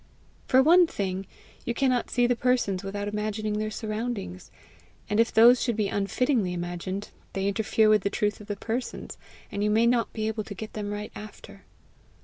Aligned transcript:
For 0.47 0.63
one 0.63 0.87
thing, 0.87 1.27
you 1.63 1.75
cannot 1.75 2.09
see 2.09 2.25
the 2.25 2.35
persons 2.35 2.83
without 2.83 3.07
imagining 3.07 3.59
their 3.59 3.69
surroundings, 3.69 4.49
and 5.07 5.19
if 5.19 5.31
those 5.31 5.61
should 5.61 5.75
be 5.75 5.89
unfittingly 5.89 6.53
imagined, 6.53 7.11
they 7.33 7.47
interfere 7.47 7.87
with 7.87 8.01
the 8.01 8.09
truth 8.09 8.41
of 8.41 8.47
the 8.47 8.55
persons, 8.55 9.19
and 9.51 9.63
you 9.63 9.69
may 9.69 9.85
not 9.85 10.11
be 10.11 10.27
able 10.27 10.43
to 10.45 10.55
get 10.55 10.73
them 10.73 10.89
right 10.89 11.11
after. 11.13 11.65